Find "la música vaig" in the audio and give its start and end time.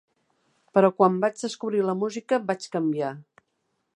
1.89-2.67